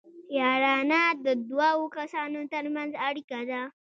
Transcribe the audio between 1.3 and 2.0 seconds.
دوو